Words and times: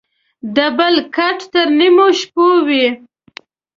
دبل 0.55 0.95
کټ 1.15 1.39
تر 1.53 1.67
نيمو 1.79 2.07
شپو 2.19 2.47
وى. 2.67 2.85